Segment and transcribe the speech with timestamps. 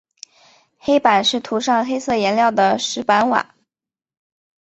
[0.79, 3.53] 黑板是涂上黑色颜料的石板瓦。